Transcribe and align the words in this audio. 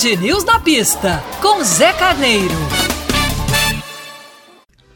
Band 0.00 0.22
News 0.22 0.44
na 0.44 0.58
pista, 0.58 1.22
com 1.42 1.62
Zé 1.62 1.92
Carneiro. 1.92 2.54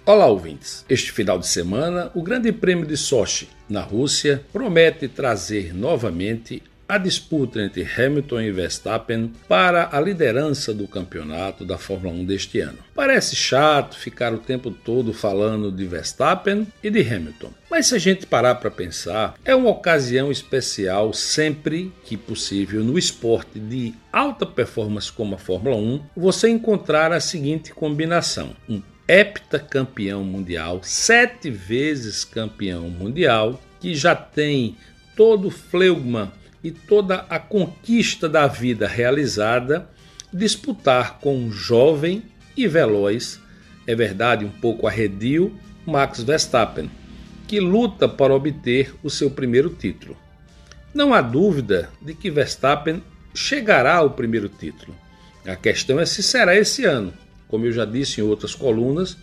Olá, 0.06 0.26
ouvintes. 0.26 0.82
Este 0.88 1.12
final 1.12 1.38
de 1.38 1.46
semana, 1.46 2.10
o 2.14 2.22
Grande 2.22 2.50
Prêmio 2.50 2.86
de 2.86 2.96
Sochi, 2.96 3.50
na 3.68 3.82
Rússia, 3.82 4.42
promete 4.50 5.06
trazer 5.06 5.74
novamente 5.74 6.62
a 6.88 6.98
disputa 6.98 7.62
entre 7.62 7.82
Hamilton 7.82 8.40
e 8.40 8.52
Verstappen 8.52 9.32
para 9.48 9.88
a 9.92 10.00
liderança 10.00 10.74
do 10.74 10.86
campeonato 10.86 11.64
da 11.64 11.78
Fórmula 11.78 12.14
1 12.14 12.24
deste 12.24 12.60
ano. 12.60 12.78
Parece 12.94 13.34
chato 13.34 13.98
ficar 13.98 14.32
o 14.32 14.38
tempo 14.38 14.70
todo 14.70 15.12
falando 15.12 15.72
de 15.72 15.84
Verstappen 15.86 16.66
e 16.82 16.90
de 16.90 17.00
Hamilton, 17.00 17.50
mas 17.70 17.86
se 17.86 17.94
a 17.94 17.98
gente 17.98 18.26
parar 18.26 18.56
para 18.56 18.70
pensar, 18.70 19.34
é 19.44 19.54
uma 19.54 19.70
ocasião 19.70 20.30
especial 20.30 21.12
sempre 21.12 21.92
que 22.04 22.16
possível 22.16 22.84
no 22.84 22.98
esporte 22.98 23.58
de 23.58 23.94
alta 24.12 24.46
performance 24.46 25.10
como 25.10 25.34
a 25.34 25.38
Fórmula 25.38 25.76
1 25.76 26.00
você 26.16 26.48
encontrar 26.48 27.12
a 27.12 27.20
seguinte 27.20 27.72
combinação: 27.72 28.54
um 28.68 28.80
heptacampeão 29.08 30.24
mundial, 30.24 30.80
sete 30.82 31.50
vezes 31.50 32.24
campeão 32.24 32.88
mundial, 32.88 33.60
que 33.80 33.94
já 33.94 34.14
tem 34.14 34.76
todo 35.16 35.48
o 35.48 35.50
fleugma 35.50 36.32
e 36.64 36.70
toda 36.70 37.26
a 37.28 37.38
conquista 37.38 38.26
da 38.26 38.46
vida 38.46 38.88
realizada, 38.88 39.86
disputar 40.32 41.18
com 41.18 41.36
um 41.36 41.52
jovem 41.52 42.22
e 42.56 42.66
veloz, 42.66 43.38
é 43.86 43.94
verdade, 43.94 44.46
um 44.46 44.50
pouco 44.50 44.86
arredio, 44.86 45.54
Max 45.84 46.22
Verstappen, 46.22 46.90
que 47.46 47.60
luta 47.60 48.08
para 48.08 48.34
obter 48.34 48.94
o 49.02 49.10
seu 49.10 49.30
primeiro 49.30 49.68
título. 49.68 50.16
Não 50.94 51.12
há 51.12 51.20
dúvida 51.20 51.90
de 52.00 52.14
que 52.14 52.30
Verstappen 52.30 53.02
chegará 53.34 53.96
ao 53.96 54.10
primeiro 54.10 54.48
título. 54.48 54.96
A 55.46 55.54
questão 55.54 56.00
é 56.00 56.06
se 56.06 56.22
será 56.22 56.56
esse 56.56 56.86
ano. 56.86 57.12
Como 57.46 57.66
eu 57.66 57.72
já 57.72 57.84
disse 57.84 58.20
em 58.20 58.24
outras 58.24 58.54
colunas, 58.54 59.18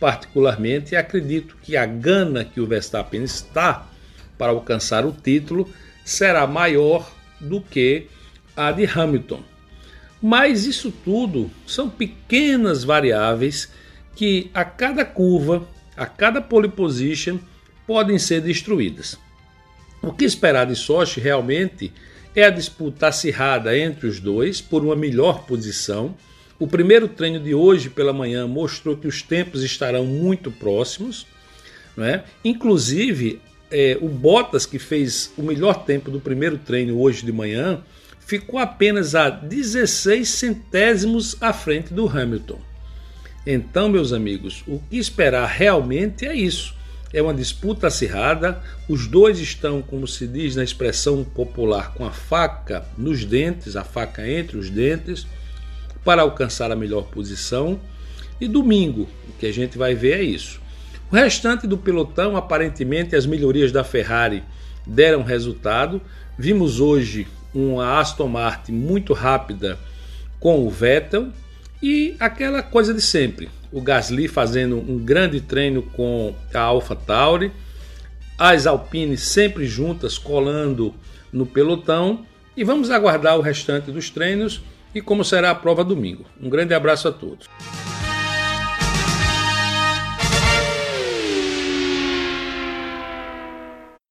particularmente 0.00 0.96
acredito 0.96 1.56
que 1.62 1.76
a 1.76 1.86
gana 1.86 2.44
que 2.44 2.60
o 2.60 2.66
Verstappen 2.66 3.22
está 3.22 3.86
para 4.36 4.50
alcançar 4.50 5.06
o 5.06 5.12
título 5.12 5.70
será 6.10 6.44
maior 6.44 7.08
do 7.40 7.60
que 7.60 8.08
a 8.56 8.72
de 8.72 8.84
Hamilton. 8.84 9.42
Mas 10.20 10.66
isso 10.66 10.90
tudo 10.90 11.48
são 11.64 11.88
pequenas 11.88 12.82
variáveis 12.82 13.70
que 14.16 14.50
a 14.52 14.64
cada 14.64 15.04
curva, 15.04 15.66
a 15.96 16.06
cada 16.06 16.42
pole 16.42 16.68
position, 16.68 17.38
podem 17.86 18.18
ser 18.18 18.40
destruídas. 18.40 19.16
O 20.02 20.12
que 20.12 20.24
esperar 20.24 20.66
de 20.66 20.74
Sochi 20.74 21.20
realmente 21.20 21.92
é 22.34 22.44
a 22.44 22.50
disputa 22.50 23.06
acirrada 23.06 23.78
entre 23.78 24.08
os 24.08 24.18
dois 24.18 24.60
por 24.60 24.84
uma 24.84 24.96
melhor 24.96 25.44
posição. 25.46 26.16
O 26.58 26.66
primeiro 26.66 27.06
treino 27.06 27.38
de 27.38 27.54
hoje 27.54 27.88
pela 27.88 28.12
manhã 28.12 28.48
mostrou 28.48 28.96
que 28.96 29.06
os 29.06 29.22
tempos 29.22 29.62
estarão 29.62 30.04
muito 30.04 30.50
próximos. 30.50 31.24
Não 31.96 32.04
é? 32.04 32.24
Inclusive, 32.44 33.40
é, 33.70 33.96
o 34.00 34.08
Bottas, 34.08 34.66
que 34.66 34.78
fez 34.78 35.32
o 35.36 35.42
melhor 35.42 35.84
tempo 35.84 36.10
do 36.10 36.20
primeiro 36.20 36.58
treino 36.58 37.00
hoje 37.00 37.24
de 37.24 37.32
manhã, 37.32 37.80
ficou 38.18 38.58
apenas 38.58 39.14
a 39.14 39.30
16 39.30 40.28
centésimos 40.28 41.36
à 41.40 41.52
frente 41.52 41.92
do 41.92 42.08
Hamilton. 42.08 42.60
Então, 43.46 43.88
meus 43.88 44.12
amigos, 44.12 44.62
o 44.66 44.78
que 44.90 44.98
esperar 44.98 45.46
realmente 45.46 46.26
é 46.26 46.34
isso. 46.34 46.74
É 47.12 47.20
uma 47.20 47.34
disputa 47.34 47.88
acirrada, 47.88 48.62
os 48.88 49.08
dois 49.08 49.40
estão, 49.40 49.82
como 49.82 50.06
se 50.06 50.28
diz 50.28 50.54
na 50.54 50.62
expressão 50.62 51.24
popular, 51.24 51.92
com 51.94 52.04
a 52.04 52.12
faca 52.12 52.86
nos 52.96 53.24
dentes, 53.24 53.74
a 53.74 53.82
faca 53.82 54.28
entre 54.28 54.56
os 54.56 54.70
dentes, 54.70 55.26
para 56.04 56.22
alcançar 56.22 56.70
a 56.70 56.76
melhor 56.76 57.04
posição. 57.04 57.80
E 58.40 58.46
domingo, 58.46 59.08
o 59.28 59.32
que 59.38 59.46
a 59.46 59.52
gente 59.52 59.76
vai 59.76 59.94
ver 59.94 60.20
é 60.20 60.22
isso. 60.22 60.60
O 61.10 61.16
restante 61.16 61.66
do 61.66 61.76
pelotão, 61.76 62.36
aparentemente, 62.36 63.16
as 63.16 63.26
melhorias 63.26 63.72
da 63.72 63.82
Ferrari 63.82 64.44
deram 64.86 65.24
resultado. 65.24 66.00
Vimos 66.38 66.78
hoje 66.78 67.26
uma 67.52 67.98
Aston 67.98 68.28
Martin 68.28 68.72
muito 68.72 69.12
rápida 69.12 69.76
com 70.38 70.64
o 70.64 70.70
Vettel 70.70 71.30
e 71.82 72.14
aquela 72.20 72.62
coisa 72.62 72.94
de 72.94 73.02
sempre. 73.02 73.50
O 73.72 73.80
Gasly 73.80 74.28
fazendo 74.28 74.76
um 74.76 74.98
grande 74.98 75.40
treino 75.40 75.82
com 75.82 76.32
a 76.54 76.60
Alpha 76.60 76.94
Tauri, 76.94 77.50
as 78.38 78.66
Alpine 78.66 79.16
sempre 79.16 79.66
juntas 79.66 80.16
colando 80.16 80.94
no 81.32 81.44
pelotão 81.44 82.24
e 82.56 82.62
vamos 82.62 82.88
aguardar 82.88 83.36
o 83.36 83.42
restante 83.42 83.90
dos 83.90 84.10
treinos 84.10 84.62
e 84.94 85.00
como 85.00 85.24
será 85.24 85.50
a 85.50 85.54
prova 85.56 85.82
domingo. 85.82 86.24
Um 86.40 86.48
grande 86.48 86.72
abraço 86.72 87.08
a 87.08 87.12
todos. 87.12 87.48